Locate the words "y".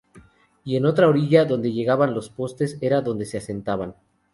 0.63-0.77